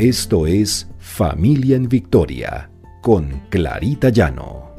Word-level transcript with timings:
Esto 0.00 0.46
es 0.46 0.88
Familia 0.98 1.76
en 1.76 1.86
Victoria 1.86 2.70
con 3.02 3.42
Clarita 3.50 4.08
Llano. 4.08 4.74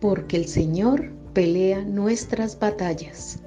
Porque 0.00 0.36
el 0.36 0.46
Señor 0.46 1.10
pelea 1.32 1.82
nuestras 1.82 2.56
batallas. 2.56 3.42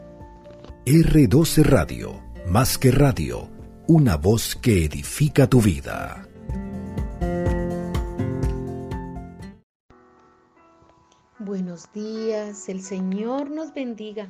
R12 0.86 1.64
Radio, 1.64 2.22
más 2.46 2.78
que 2.78 2.92
radio, 2.92 3.48
una 3.88 4.18
voz 4.18 4.58
que 4.58 4.84
edifica 4.84 5.48
tu 5.48 5.62
vida. 5.62 6.27
Buenos 11.39 11.89
días, 11.94 12.68
el 12.68 12.82
Señor 12.82 13.50
nos 13.50 13.73
bendiga. 13.73 14.28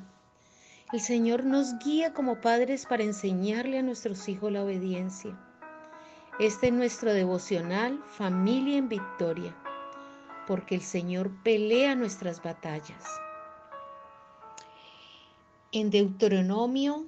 El 0.93 1.00
Señor 1.00 1.43
nos 1.43 1.80
guía 1.84 2.14
como 2.14 2.39
padres 2.39 2.86
para 2.86 3.02
enseñarle 3.04 3.80
a 3.80 3.82
nuestros 3.82 4.30
hijos 4.30 4.52
la 4.52 4.64
obediencia. 4.64 5.36
Este 6.39 6.68
es 6.68 6.74
nuestro 6.74 7.11
devocional 7.11 8.02
Familia 8.11 8.78
en 8.78 8.88
Victoria, 8.88 9.54
porque 10.47 10.74
el 10.74 10.82
Señor 10.82 11.30
pelea 11.43 11.96
nuestras 11.96 12.42
batallas. 12.42 13.04
En 15.74 15.89
Deuteronomio 15.89 17.07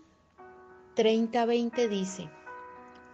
30:20 0.97 1.87
dice, 1.87 2.29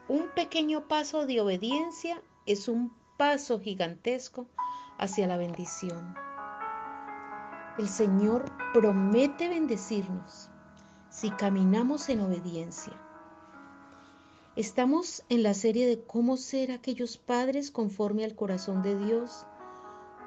un 0.07 0.27
pequeño 0.29 0.87
paso 0.87 1.27
de 1.27 1.39
obediencia 1.39 2.19
es 2.47 2.67
un 2.67 2.91
paso 3.17 3.59
gigantesco 3.59 4.47
hacia 4.97 5.27
la 5.27 5.37
bendición. 5.37 6.15
El 7.77 7.87
Señor 7.87 8.51
promete 8.73 9.49
bendecirnos 9.49 10.49
si 11.11 11.29
caminamos 11.29 12.09
en 12.09 12.21
obediencia. 12.21 13.06
Estamos 14.57 15.21
en 15.29 15.43
la 15.43 15.53
serie 15.53 15.85
de 15.85 16.01
cómo 16.01 16.35
ser 16.35 16.71
aquellos 16.71 17.19
padres 17.19 17.69
conforme 17.69 18.25
al 18.25 18.33
corazón 18.33 18.81
de 18.81 18.97
Dios, 18.97 19.45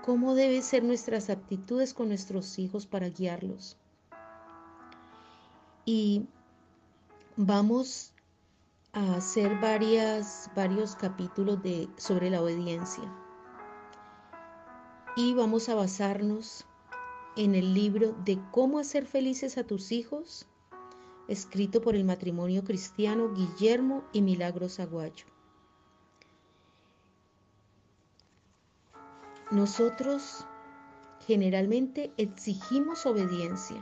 cómo 0.04 0.36
deben 0.36 0.62
ser 0.62 0.84
nuestras 0.84 1.30
actitudes 1.30 1.94
con 1.94 2.10
nuestros 2.10 2.56
hijos 2.60 2.86
para 2.86 3.08
guiarlos. 3.08 3.76
Y 5.84 6.28
vamos 7.36 8.12
a 8.92 9.16
hacer 9.16 9.58
varias, 9.58 10.48
varios 10.54 10.94
capítulos 10.94 11.60
de, 11.64 11.88
sobre 11.96 12.30
la 12.30 12.40
obediencia. 12.40 13.12
Y 15.16 15.34
vamos 15.34 15.68
a 15.68 15.74
basarnos 15.74 16.66
en 17.34 17.56
el 17.56 17.74
libro 17.74 18.14
de 18.24 18.38
cómo 18.52 18.78
hacer 18.78 19.06
felices 19.06 19.58
a 19.58 19.64
tus 19.64 19.90
hijos 19.90 20.46
escrito 21.30 21.80
por 21.80 21.94
el 21.94 22.02
matrimonio 22.04 22.64
cristiano 22.64 23.32
Guillermo 23.32 24.02
y 24.12 24.20
Milagros 24.20 24.80
Aguayo. 24.80 25.26
Nosotros 29.52 30.44
generalmente 31.28 32.12
exigimos 32.16 33.06
obediencia. 33.06 33.76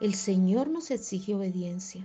El 0.00 0.14
Señor 0.14 0.68
nos 0.68 0.90
exige 0.90 1.36
obediencia. 1.36 2.04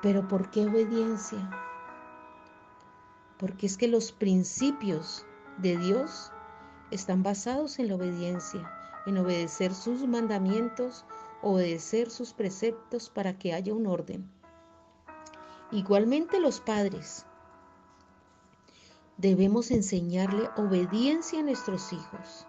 Pero 0.00 0.26
¿por 0.26 0.50
qué 0.50 0.66
obediencia? 0.66 1.50
Porque 3.38 3.66
es 3.66 3.76
que 3.76 3.88
los 3.88 4.10
principios 4.10 5.26
de 5.58 5.76
Dios 5.76 6.32
están 6.90 7.22
basados 7.22 7.78
en 7.78 7.88
la 7.88 7.96
obediencia 7.96 8.79
en 9.06 9.18
obedecer 9.18 9.74
sus 9.74 10.06
mandamientos, 10.06 11.04
obedecer 11.42 12.10
sus 12.10 12.32
preceptos 12.32 13.10
para 13.10 13.38
que 13.38 13.54
haya 13.54 13.74
un 13.74 13.86
orden. 13.86 14.30
Igualmente 15.70 16.40
los 16.40 16.60
padres 16.60 17.26
debemos 19.16 19.70
enseñarle 19.70 20.48
obediencia 20.56 21.40
a 21.40 21.42
nuestros 21.42 21.92
hijos 21.92 22.46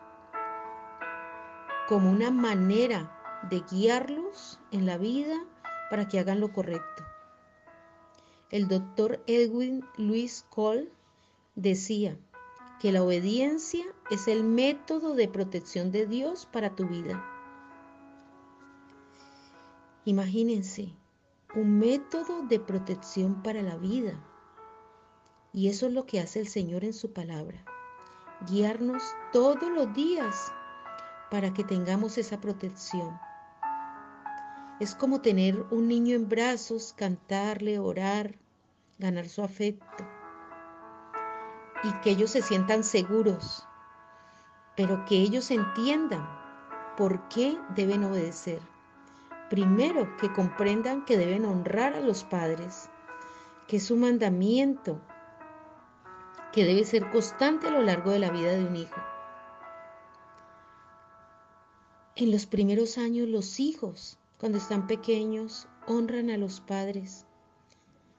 como 1.87 2.09
una 2.09 2.31
manera 2.31 3.11
de 3.49 3.61
guiarlos 3.69 4.59
en 4.71 4.85
la 4.85 4.97
vida 4.97 5.43
para 5.89 6.07
que 6.07 6.19
hagan 6.19 6.39
lo 6.39 6.53
correcto. 6.53 7.03
El 8.49 8.67
doctor 8.67 9.21
Edwin 9.27 9.85
Louis 9.97 10.45
Cole 10.49 10.89
decía, 11.55 12.17
que 12.81 12.91
la 12.91 13.03
obediencia 13.03 13.85
es 14.09 14.27
el 14.27 14.43
método 14.43 15.13
de 15.13 15.27
protección 15.27 15.91
de 15.91 16.07
Dios 16.07 16.47
para 16.51 16.75
tu 16.75 16.87
vida. 16.87 17.23
Imagínense, 20.03 20.91
un 21.53 21.77
método 21.77 22.41
de 22.41 22.59
protección 22.59 23.43
para 23.43 23.61
la 23.61 23.77
vida. 23.77 24.19
Y 25.53 25.67
eso 25.67 25.85
es 25.85 25.93
lo 25.93 26.07
que 26.07 26.21
hace 26.21 26.39
el 26.39 26.47
Señor 26.47 26.83
en 26.83 26.93
su 26.93 27.13
palabra. 27.13 27.63
Guiarnos 28.49 29.03
todos 29.31 29.69
los 29.69 29.93
días 29.93 30.51
para 31.29 31.53
que 31.53 31.63
tengamos 31.63 32.17
esa 32.17 32.41
protección. 32.41 33.15
Es 34.79 34.95
como 34.95 35.21
tener 35.21 35.61
un 35.69 35.87
niño 35.87 36.15
en 36.15 36.27
brazos, 36.27 36.93
cantarle, 36.97 37.77
orar, 37.77 38.39
ganar 38.97 39.29
su 39.29 39.43
afecto 39.43 40.03
y 41.83 41.91
que 42.01 42.11
ellos 42.11 42.31
se 42.31 42.41
sientan 42.41 42.83
seguros, 42.83 43.67
pero 44.75 45.03
que 45.05 45.15
ellos 45.15 45.49
entiendan 45.51 46.27
por 46.97 47.27
qué 47.29 47.57
deben 47.75 48.03
obedecer. 48.03 48.59
Primero, 49.49 50.15
que 50.17 50.31
comprendan 50.31 51.03
que 51.05 51.17
deben 51.17 51.45
honrar 51.45 51.93
a 51.93 52.01
los 52.01 52.23
padres, 52.23 52.89
que 53.67 53.77
es 53.77 53.91
un 53.91 54.01
mandamiento 54.01 55.01
que 56.53 56.65
debe 56.65 56.83
ser 56.83 57.09
constante 57.11 57.67
a 57.67 57.71
lo 57.71 57.81
largo 57.81 58.11
de 58.11 58.19
la 58.19 58.29
vida 58.29 58.51
de 58.51 58.65
un 58.65 58.75
hijo. 58.75 59.01
En 62.15 62.31
los 62.31 62.45
primeros 62.45 62.97
años 62.97 63.27
los 63.27 63.59
hijos, 63.59 64.19
cuando 64.37 64.57
están 64.57 64.85
pequeños, 64.85 65.67
honran 65.87 66.29
a 66.29 66.37
los 66.37 66.61
padres 66.61 67.25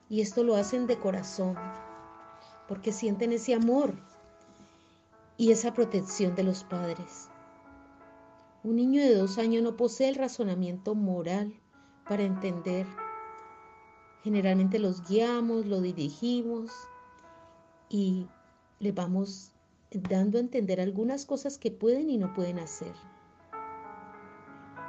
y 0.08 0.20
esto 0.20 0.42
lo 0.42 0.56
hacen 0.56 0.86
de 0.86 0.98
corazón 0.98 1.56
porque 2.72 2.90
sienten 2.90 3.32
ese 3.32 3.52
amor 3.52 3.92
y 5.36 5.52
esa 5.52 5.74
protección 5.74 6.34
de 6.34 6.42
los 6.42 6.64
padres. 6.64 7.28
Un 8.64 8.76
niño 8.76 9.02
de 9.02 9.14
dos 9.14 9.36
años 9.36 9.62
no 9.62 9.76
posee 9.76 10.08
el 10.08 10.14
razonamiento 10.14 10.94
moral 10.94 11.52
para 12.08 12.22
entender. 12.22 12.86
Generalmente 14.24 14.78
los 14.78 15.06
guiamos, 15.06 15.66
lo 15.66 15.82
dirigimos 15.82 16.72
y 17.90 18.26
le 18.78 18.92
vamos 18.92 19.52
dando 19.90 20.38
a 20.38 20.40
entender 20.40 20.80
algunas 20.80 21.26
cosas 21.26 21.58
que 21.58 21.70
pueden 21.70 22.08
y 22.08 22.16
no 22.16 22.32
pueden 22.32 22.58
hacer. 22.58 22.94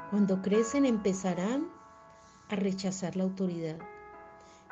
Cuando 0.09 0.41
crecen 0.41 0.85
empezarán 0.85 1.67
a 2.47 2.55
rechazar 2.55 3.17
la 3.17 3.25
autoridad. 3.25 3.77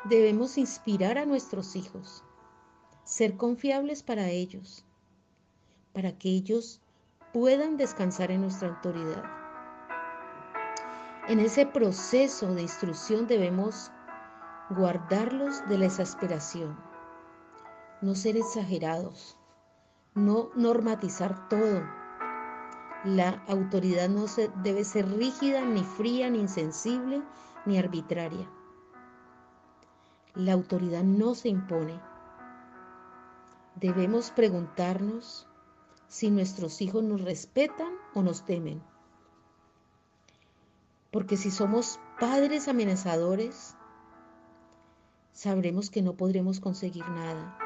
Debemos 0.05 0.57
inspirar 0.57 1.17
a 1.17 1.25
nuestros 1.25 1.75
hijos 1.75 2.23
ser 3.03 3.37
confiables 3.37 4.03
para 4.03 4.29
ellos, 4.29 4.85
para 5.93 6.17
que 6.17 6.29
ellos 6.29 6.81
puedan 7.33 7.77
descansar 7.77 8.31
en 8.31 8.41
nuestra 8.41 8.69
autoridad. 8.69 9.23
En 11.27 11.39
ese 11.39 11.65
proceso 11.65 12.53
de 12.53 12.63
instrucción 12.63 13.27
debemos 13.27 13.91
guardarlos 14.71 15.67
de 15.67 15.77
la 15.77 15.85
exasperación, 15.85 16.77
no 18.01 18.15
ser 18.15 18.37
exagerados, 18.37 19.37
no 20.13 20.49
normatizar 20.55 21.47
todo. 21.47 21.81
La 23.03 23.43
autoridad 23.47 24.09
no 24.09 24.27
se, 24.27 24.49
debe 24.63 24.83
ser 24.83 25.09
rígida, 25.09 25.61
ni 25.61 25.83
fría, 25.83 26.29
ni 26.29 26.39
insensible, 26.39 27.21
ni 27.65 27.77
arbitraria. 27.77 28.49
La 30.33 30.53
autoridad 30.53 31.03
no 31.03 31.35
se 31.35 31.49
impone, 31.49 31.99
debemos 33.75 34.31
preguntarnos 34.31 35.47
si 36.07 36.29
nuestros 36.29 36.81
hijos 36.81 37.03
nos 37.03 37.21
respetan 37.21 37.93
o 38.13 38.21
nos 38.21 38.45
temen. 38.45 38.81
Porque 41.09 41.37
si 41.37 41.51
somos 41.51 41.99
padres 42.19 42.67
amenazadores, 42.67 43.75
sabremos 45.33 45.89
que 45.89 46.01
no 46.01 46.15
podremos 46.15 46.59
conseguir 46.59 47.07
nada. 47.09 47.57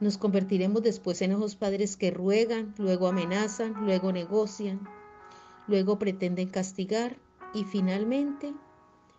Nos 0.00 0.16
convertiremos 0.16 0.82
después 0.82 1.20
en 1.20 1.32
esos 1.32 1.56
padres 1.56 1.96
que 1.96 2.10
ruegan, 2.10 2.74
luego 2.78 3.08
amenazan, 3.08 3.74
luego 3.84 4.12
negocian, 4.12 4.88
luego 5.66 5.98
pretenden 5.98 6.48
castigar 6.48 7.18
y 7.52 7.64
finalmente 7.64 8.54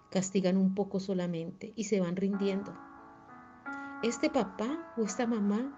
castigan 0.09 0.57
un 0.57 0.73
poco 0.73 0.99
solamente 0.99 1.73
y 1.75 1.83
se 1.83 1.99
van 1.99 2.15
rindiendo 2.15 2.73
este 4.03 4.29
papá 4.29 4.93
o 4.97 5.03
esta 5.03 5.27
mamá 5.27 5.77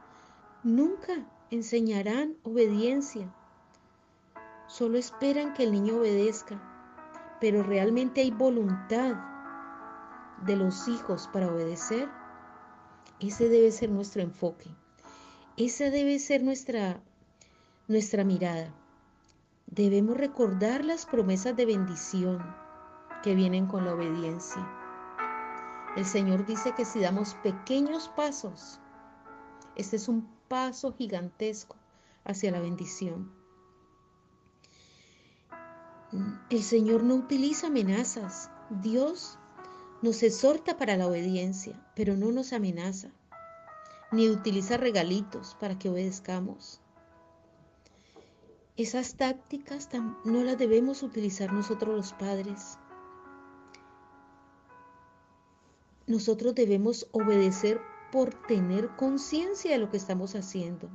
nunca 0.64 1.14
enseñarán 1.52 2.38
obediencia. 2.44 3.34
Solo 4.68 4.98
esperan 4.98 5.54
que 5.54 5.64
el 5.64 5.74
niño 5.74 5.98
obedezca, 5.98 6.62
pero 7.42 7.64
realmente 7.64 8.22
hay 8.22 8.32
voluntad 8.32 9.16
de 10.46 10.56
los 10.56 10.88
hijos 10.88 11.30
para 11.32 11.48
obedecer, 11.48 12.10
ese 13.20 13.50
debe 13.50 13.72
ser 13.72 13.90
nuestro 13.90 14.22
enfoque. 14.22 14.70
Esa 15.58 15.90
debe 15.90 16.18
ser 16.20 16.44
nuestra, 16.44 17.02
nuestra 17.88 18.24
mirada. 18.24 18.74
Debemos 19.68 20.18
recordar 20.18 20.84
las 20.84 21.06
promesas 21.06 21.56
de 21.56 21.66
bendición 21.66 22.44
que 23.22 23.36
vienen 23.36 23.68
con 23.68 23.86
la 23.86 23.94
obediencia. 23.94 24.83
El 25.96 26.06
Señor 26.06 26.46
dice 26.46 26.74
que 26.74 26.86
si 26.86 27.00
damos 27.00 27.36
pequeños 27.36 28.10
pasos, 28.10 28.80
este 29.76 29.98
es 29.98 30.08
un 30.08 30.28
paso 30.48 30.94
gigantesco 30.94 31.76
hacia 32.26 32.52
la 32.52 32.60
bendición. 32.60 33.32
El 36.50 36.64
Señor 36.64 37.04
no 37.04 37.16
utiliza 37.16 37.68
amenazas. 37.68 38.50
Dios 38.70 39.38
nos 40.02 40.22
exhorta 40.24 40.78
para 40.78 40.98
la 40.98 41.08
obediencia, 41.08 41.80
pero 41.96 42.16
no 42.16 42.32
nos 42.32 42.54
amenaza, 42.54 43.10
ni 44.12 44.30
utiliza 44.30 44.78
regalitos 44.78 45.56
para 45.60 45.78
que 45.78 45.90
obedezcamos. 45.90 46.82
Esas 48.78 49.16
tácticas 49.16 49.90
no 50.26 50.44
las 50.44 50.58
debemos 50.58 51.04
utilizar 51.04 51.54
nosotros 51.54 51.96
los 51.96 52.14
padres. 52.14 52.80
Nosotros 56.08 56.54
debemos 56.56 57.08
obedecer 57.12 57.82
por 58.12 58.34
tener 58.34 58.90
conciencia 58.96 59.72
de 59.72 59.78
lo 59.78 59.90
que 59.90 59.98
estamos 59.98 60.36
haciendo, 60.36 60.90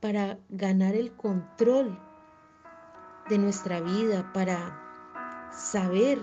para 0.00 0.38
ganar 0.50 0.94
el 0.94 1.12
control 1.12 1.98
de 3.28 3.38
nuestra 3.38 3.80
vida, 3.80 4.30
para 4.32 5.50
saber 5.50 6.18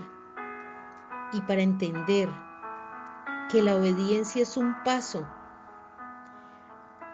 y 1.34 1.42
para 1.42 1.62
entender 1.62 2.30
que 3.52 3.62
la 3.62 3.76
obediencia 3.76 4.44
es 4.44 4.56
un 4.56 4.76
paso 4.84 5.28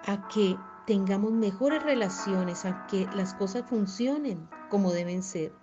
a 0.06 0.28
que 0.28 0.58
tengamos 0.86 1.32
mejores 1.32 1.82
relaciones, 1.84 2.66
a 2.66 2.86
que 2.88 3.08
las 3.16 3.34
cosas 3.34 3.66
funcionen 3.68 4.48
como 4.70 4.92
deben 4.92 5.24
ser. 5.24 5.54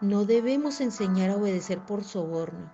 No 0.00 0.24
debemos 0.24 0.80
enseñar 0.80 1.28
a 1.28 1.36
obedecer 1.36 1.84
por 1.84 2.04
soborno. 2.04 2.72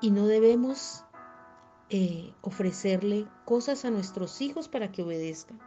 Y 0.00 0.10
no 0.10 0.26
debemos 0.26 1.04
eh, 1.90 2.32
ofrecerle 2.40 3.28
cosas 3.44 3.84
a 3.84 3.90
nuestros 3.90 4.40
hijos 4.40 4.68
para 4.68 4.90
que 4.90 5.02
obedezcan. 5.02 5.60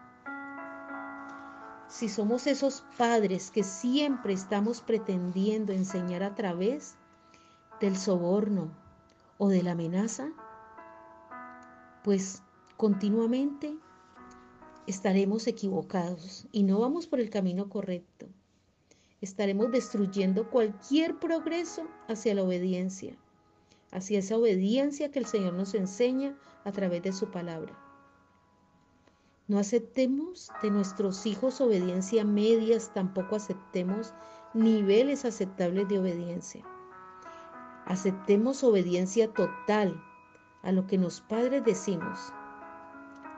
Si 1.87 2.09
somos 2.09 2.47
esos 2.47 2.83
padres 2.97 3.51
que 3.51 3.63
siempre 3.63 4.33
estamos 4.33 4.81
pretendiendo 4.81 5.71
enseñar 5.71 6.23
a 6.23 6.33
través 6.33 6.95
del 7.79 7.95
soborno 7.95 8.71
o 9.37 9.49
de 9.49 9.61
la 9.61 9.73
amenaza, 9.73 10.31
pues 12.03 12.41
continuamente 12.75 13.77
estaremos 14.87 15.45
equivocados 15.45 16.47
y 16.51 16.63
no 16.63 16.79
vamos 16.79 17.05
por 17.05 17.19
el 17.19 17.29
camino 17.29 17.69
correcto 17.69 18.27
estaremos 19.21 19.71
destruyendo 19.71 20.49
cualquier 20.49 21.19
progreso 21.19 21.87
hacia 22.07 22.35
la 22.35 22.43
obediencia, 22.43 23.15
hacia 23.91 24.19
esa 24.19 24.37
obediencia 24.37 25.11
que 25.11 25.19
el 25.19 25.25
Señor 25.25 25.53
nos 25.53 25.73
enseña 25.73 26.37
a 26.63 26.71
través 26.71 27.03
de 27.03 27.13
su 27.13 27.29
palabra. 27.29 27.77
No 29.47 29.57
aceptemos 29.57 30.49
de 30.61 30.69
nuestros 30.69 31.25
hijos 31.25 31.59
obediencia 31.59 32.23
medias, 32.23 32.93
tampoco 32.93 33.35
aceptemos 33.35 34.13
niveles 34.53 35.25
aceptables 35.25 35.87
de 35.87 35.99
obediencia. 35.99 36.63
Aceptemos 37.85 38.63
obediencia 38.63 39.33
total 39.33 39.99
a 40.61 40.71
lo 40.71 40.85
que 40.85 40.97
los 40.99 41.21
padres 41.21 41.65
decimos, 41.65 42.31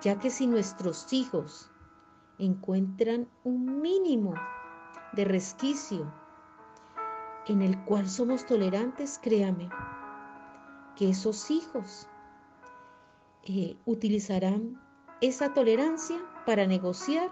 ya 0.01 0.19
que 0.19 0.29
si 0.29 0.47
nuestros 0.47 1.13
hijos 1.13 1.71
encuentran 2.37 3.29
un 3.43 3.81
mínimo 3.81 4.33
de 5.13 5.25
resquicio 5.25 6.11
en 7.47 7.61
el 7.61 7.77
cual 7.85 8.09
somos 8.09 8.45
tolerantes, 8.45 9.19
créame, 9.21 9.69
que 10.95 11.09
esos 11.09 11.49
hijos 11.51 12.07
eh, 13.43 13.77
utilizarán 13.85 14.79
esa 15.21 15.53
tolerancia 15.53 16.17
para 16.45 16.65
negociar 16.65 17.29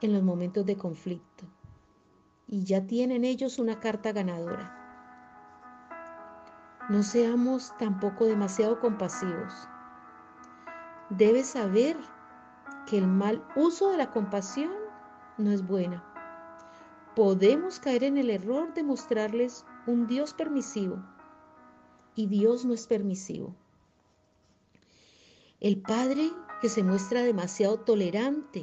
en 0.00 0.12
los 0.12 0.22
momentos 0.22 0.64
de 0.64 0.76
conflicto. 0.76 1.44
Y 2.48 2.64
ya 2.64 2.86
tienen 2.86 3.24
ellos 3.24 3.58
una 3.58 3.80
carta 3.80 4.12
ganadora. 4.12 4.72
No 6.88 7.02
seamos 7.02 7.76
tampoco 7.78 8.24
demasiado 8.24 8.78
compasivos. 8.78 9.68
Debes 11.10 11.48
saber 11.48 11.96
que 12.86 12.98
el 12.98 13.08
mal 13.08 13.44
uso 13.56 13.90
de 13.90 13.96
la 13.96 14.12
compasión 14.12 14.70
no 15.38 15.50
es 15.50 15.66
buena 15.66 16.15
podemos 17.16 17.80
caer 17.80 18.04
en 18.04 18.18
el 18.18 18.28
error 18.28 18.74
de 18.74 18.82
mostrarles 18.82 19.64
un 19.86 20.06
Dios 20.06 20.34
permisivo 20.34 21.02
y 22.14 22.26
Dios 22.26 22.66
no 22.66 22.74
es 22.74 22.86
permisivo. 22.86 23.56
El 25.58 25.80
padre 25.80 26.30
que 26.60 26.68
se 26.68 26.82
muestra 26.82 27.22
demasiado 27.22 27.80
tolerante 27.80 28.60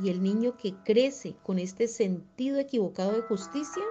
y 0.00 0.10
el 0.10 0.24
niño 0.24 0.56
que 0.56 0.74
crece 0.84 1.36
con 1.44 1.60
este 1.60 1.86
sentido 1.86 2.58
equivocado 2.58 3.12
de 3.12 3.22
justicia, 3.22 3.84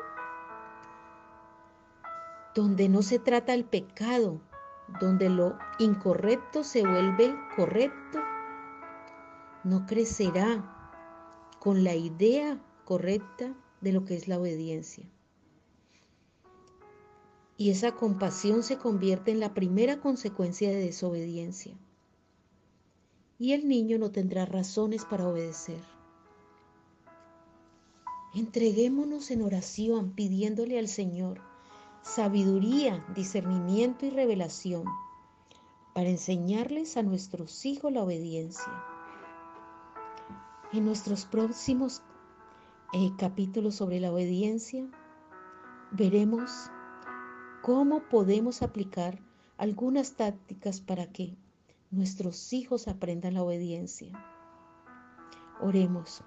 donde 2.55 2.89
no 2.89 3.01
se 3.01 3.19
trata 3.19 3.53
el 3.53 3.63
pecado, 3.63 4.41
donde 4.99 5.29
lo 5.29 5.57
incorrecto 5.79 6.65
se 6.65 6.81
vuelve 6.81 7.33
correcto, 7.55 8.19
no 9.63 9.85
crecerá 9.85 10.73
con 11.59 11.85
la 11.85 11.95
idea 11.95 12.59
correcta 12.83 13.55
de 13.81 13.91
lo 13.91 14.05
que 14.05 14.15
es 14.15 14.27
la 14.27 14.39
obediencia. 14.39 15.05
Y 17.57 17.71
esa 17.71 17.93
compasión 17.93 18.63
se 18.63 18.77
convierte 18.77 19.31
en 19.31 19.39
la 19.39 19.53
primera 19.53 19.99
consecuencia 19.99 20.69
de 20.69 20.77
desobediencia. 20.77 21.75
Y 23.39 23.53
el 23.53 23.67
niño 23.67 23.97
no 23.97 24.11
tendrá 24.11 24.45
razones 24.45 25.05
para 25.05 25.27
obedecer. 25.27 25.81
Entreguémonos 28.35 29.31
en 29.31 29.41
oración 29.41 30.11
pidiéndole 30.11 30.77
al 30.77 30.87
Señor 30.87 31.41
sabiduría, 32.07 33.05
discernimiento 33.13 34.05
y 34.05 34.09
revelación 34.11 34.85
para 35.93 36.09
enseñarles 36.09 36.95
a 36.95 37.03
nuestros 37.03 37.65
hijos 37.65 37.91
la 37.91 38.03
obediencia. 38.03 38.71
En 40.71 40.85
nuestros 40.85 41.25
próximos 41.25 42.01
el 42.93 43.15
capítulo 43.17 43.71
sobre 43.71 43.99
la 43.99 44.11
obediencia, 44.11 44.87
veremos 45.91 46.69
cómo 47.61 48.01
podemos 48.07 48.61
aplicar 48.61 49.19
algunas 49.57 50.13
tácticas 50.13 50.79
para 50.79 51.11
que 51.11 51.35
nuestros 51.91 52.53
hijos 52.53 52.87
aprendan 52.87 53.33
la 53.33 53.43
obediencia. 53.43 54.11
Oremos. 55.59 56.21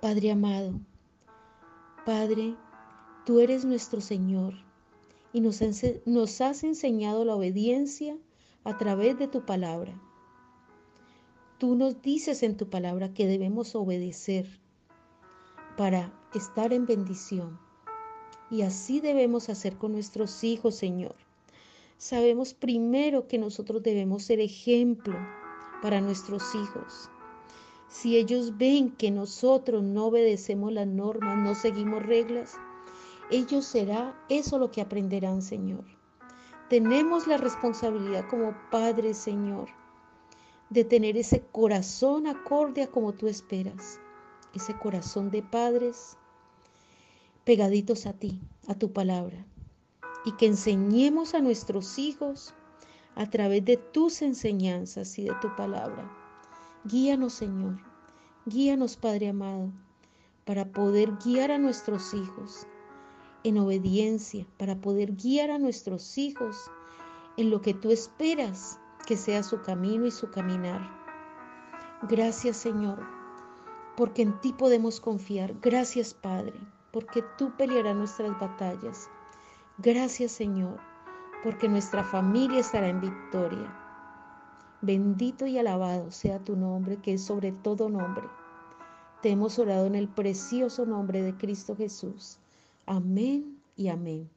Padre 0.00 0.32
amado, 0.32 0.80
Padre, 2.04 2.56
tú 3.24 3.38
eres 3.38 3.64
nuestro 3.64 4.00
Señor 4.00 4.54
y 5.32 5.40
nos, 5.40 5.60
nos 6.04 6.40
has 6.40 6.64
enseñado 6.64 7.24
la 7.24 7.36
obediencia 7.36 8.18
a 8.64 8.76
través 8.76 9.16
de 9.18 9.28
tu 9.28 9.46
palabra. 9.46 9.94
Tú 11.58 11.76
nos 11.76 12.02
dices 12.02 12.42
en 12.42 12.56
tu 12.56 12.68
palabra 12.68 13.14
que 13.14 13.28
debemos 13.28 13.76
obedecer 13.76 14.61
para 15.76 16.12
estar 16.34 16.72
en 16.72 16.86
bendición. 16.86 17.58
Y 18.50 18.62
así 18.62 19.00
debemos 19.00 19.48
hacer 19.48 19.76
con 19.76 19.92
nuestros 19.92 20.44
hijos, 20.44 20.74
Señor. 20.74 21.14
Sabemos 21.96 22.52
primero 22.52 23.28
que 23.28 23.38
nosotros 23.38 23.82
debemos 23.82 24.24
ser 24.24 24.40
ejemplo 24.40 25.16
para 25.80 26.00
nuestros 26.00 26.54
hijos. 26.54 27.08
Si 27.88 28.16
ellos 28.16 28.56
ven 28.58 28.90
que 28.90 29.10
nosotros 29.10 29.82
no 29.82 30.06
obedecemos 30.06 30.72
las 30.72 30.86
normas, 30.86 31.38
no 31.38 31.54
seguimos 31.54 32.02
reglas, 32.02 32.54
ellos 33.30 33.64
será 33.64 34.18
eso 34.28 34.58
lo 34.58 34.70
que 34.70 34.80
aprenderán, 34.80 35.42
Señor. 35.42 35.84
Tenemos 36.68 37.26
la 37.26 37.36
responsabilidad 37.36 38.28
como 38.28 38.54
Padre, 38.70 39.14
Señor, 39.14 39.68
de 40.70 40.84
tener 40.84 41.16
ese 41.16 41.42
corazón 41.52 42.26
acorde 42.26 42.82
a 42.82 42.90
como 42.90 43.12
tú 43.12 43.28
esperas 43.28 44.00
ese 44.54 44.78
corazón 44.78 45.30
de 45.30 45.42
padres 45.42 46.16
pegaditos 47.44 48.06
a 48.06 48.12
ti, 48.12 48.40
a 48.68 48.74
tu 48.74 48.92
palabra, 48.92 49.44
y 50.24 50.32
que 50.32 50.46
enseñemos 50.46 51.34
a 51.34 51.40
nuestros 51.40 51.98
hijos 51.98 52.54
a 53.14 53.28
través 53.28 53.64
de 53.64 53.76
tus 53.76 54.22
enseñanzas 54.22 55.18
y 55.18 55.24
de 55.24 55.34
tu 55.40 55.54
palabra. 55.56 56.10
Guíanos, 56.84 57.34
Señor, 57.34 57.78
guíanos, 58.46 58.96
Padre 58.96 59.28
amado, 59.28 59.72
para 60.44 60.72
poder 60.72 61.12
guiar 61.24 61.50
a 61.50 61.58
nuestros 61.58 62.14
hijos 62.14 62.66
en 63.44 63.58
obediencia 63.58 64.46
para 64.58 64.80
poder 64.80 65.12
guiar 65.12 65.50
a 65.50 65.58
nuestros 65.58 66.16
hijos 66.18 66.70
en 67.36 67.50
lo 67.50 67.60
que 67.60 67.74
tú 67.74 67.90
esperas 67.90 68.78
que 69.06 69.16
sea 69.16 69.42
su 69.42 69.60
camino 69.62 70.06
y 70.06 70.10
su 70.10 70.30
caminar. 70.30 70.80
Gracias 72.08 72.56
Señor, 72.56 73.04
porque 73.96 74.22
en 74.22 74.40
ti 74.40 74.52
podemos 74.52 75.00
confiar. 75.00 75.54
Gracias 75.60 76.14
Padre, 76.14 76.54
porque 76.92 77.24
tú 77.38 77.52
pelearás 77.56 77.96
nuestras 77.96 78.38
batallas. 78.40 79.08
Gracias 79.78 80.32
Señor, 80.32 80.78
porque 81.42 81.68
nuestra 81.68 82.04
familia 82.04 82.60
estará 82.60 82.88
en 82.88 83.00
victoria. 83.00 83.78
Bendito 84.80 85.46
y 85.46 85.58
alabado 85.58 86.10
sea 86.10 86.38
tu 86.40 86.56
nombre, 86.56 86.96
que 86.96 87.14
es 87.14 87.22
sobre 87.22 87.52
todo 87.52 87.88
nombre. 87.88 88.24
Te 89.22 89.30
hemos 89.30 89.58
orado 89.58 89.86
en 89.86 89.94
el 89.94 90.08
precioso 90.08 90.84
nombre 90.84 91.22
de 91.22 91.36
Cristo 91.36 91.76
Jesús. 91.76 92.38
Amén 92.86 93.60
y 93.76 93.88
amén. 93.88 94.28